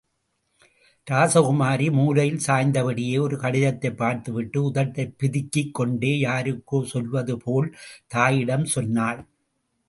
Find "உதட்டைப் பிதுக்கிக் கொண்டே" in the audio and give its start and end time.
4.63-6.21